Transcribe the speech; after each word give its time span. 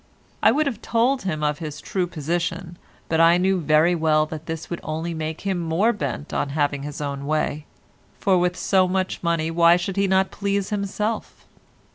I 0.41 0.51
would 0.51 0.65
have 0.65 0.81
told 0.81 1.21
him 1.21 1.43
of 1.43 1.59
his 1.59 1.79
true 1.79 2.07
position, 2.07 2.79
but 3.07 3.21
I 3.21 3.37
knew 3.37 3.59
very 3.59 3.93
well 3.93 4.25
that 4.25 4.47
this 4.47 4.67
would 4.67 4.79
only 4.81 5.13
make 5.13 5.41
him 5.41 5.59
more 5.59 5.93
bent 5.93 6.33
on 6.33 6.49
having 6.57 6.81
his 6.81 7.01
own 7.01 7.27
way—for 7.27 8.39
with 8.39 8.57
so 8.57 8.87
much 8.87 9.21
money 9.21 9.51
why 9.51 9.75
should 9.75 9.97
he 9.97 10.07
not 10.07 10.31
please 10.31 10.71
himself? 10.71 11.45